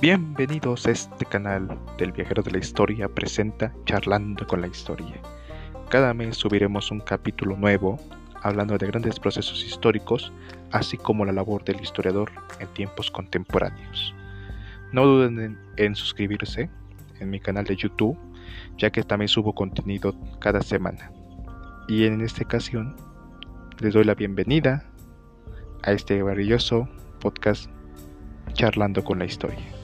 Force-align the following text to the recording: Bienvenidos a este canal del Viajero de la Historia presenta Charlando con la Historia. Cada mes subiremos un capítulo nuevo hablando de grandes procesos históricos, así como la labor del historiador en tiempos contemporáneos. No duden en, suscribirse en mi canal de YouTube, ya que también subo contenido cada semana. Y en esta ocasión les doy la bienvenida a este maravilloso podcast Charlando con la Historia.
Bienvenidos 0.00 0.86
a 0.86 0.92
este 0.92 1.26
canal 1.26 1.78
del 1.98 2.12
Viajero 2.12 2.42
de 2.42 2.52
la 2.52 2.56
Historia 2.56 3.06
presenta 3.06 3.70
Charlando 3.84 4.46
con 4.46 4.62
la 4.62 4.66
Historia. 4.66 5.20
Cada 5.90 6.14
mes 6.14 6.38
subiremos 6.38 6.90
un 6.90 7.00
capítulo 7.00 7.54
nuevo 7.54 8.00
hablando 8.40 8.78
de 8.78 8.86
grandes 8.86 9.20
procesos 9.20 9.62
históricos, 9.62 10.32
así 10.72 10.96
como 10.96 11.26
la 11.26 11.32
labor 11.32 11.64
del 11.64 11.82
historiador 11.82 12.32
en 12.60 12.68
tiempos 12.68 13.10
contemporáneos. 13.10 14.14
No 14.90 15.04
duden 15.04 15.58
en, 15.76 15.94
suscribirse 15.94 16.70
en 17.18 17.28
mi 17.28 17.38
canal 17.38 17.66
de 17.66 17.76
YouTube, 17.76 18.16
ya 18.78 18.88
que 18.88 19.02
también 19.02 19.28
subo 19.28 19.54
contenido 19.54 20.14
cada 20.38 20.62
semana. 20.62 21.12
Y 21.88 22.06
en 22.06 22.22
esta 22.22 22.42
ocasión 22.42 22.96
les 23.80 23.92
doy 23.92 24.04
la 24.04 24.14
bienvenida 24.14 24.82
a 25.82 25.92
este 25.92 26.24
maravilloso 26.24 26.88
podcast 27.20 27.70
Charlando 28.54 29.04
con 29.04 29.18
la 29.18 29.26
Historia. 29.26 29.80